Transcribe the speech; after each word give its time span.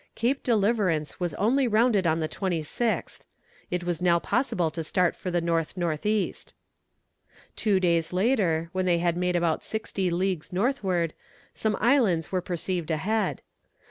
Cape 0.15 0.41
Deliverance 0.41 1.19
was 1.19 1.35
only 1.35 1.67
rounded 1.67 2.07
on 2.07 2.21
the 2.21 2.27
26th. 2.27 3.19
It 3.69 3.83
was 3.83 4.01
now 4.01 4.17
possible 4.17 4.71
to 4.71 4.83
start 4.83 5.15
for 5.15 5.29
the 5.29 5.41
north 5.41 5.77
north 5.77 6.07
east. 6.07 6.55
Two 7.55 7.79
days 7.79 8.11
later, 8.11 8.69
when 8.71 8.87
they 8.87 8.97
had 8.97 9.15
made 9.15 9.35
about 9.35 9.63
sixty 9.63 10.09
leagues 10.09 10.51
northward, 10.51 11.13
some 11.53 11.77
islands 11.79 12.31
were 12.31 12.41
perceived 12.41 12.89
ahead. 12.89 13.43